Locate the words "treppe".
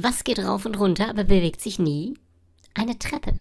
2.98-3.38